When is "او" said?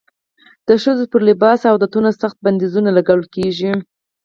1.69-1.75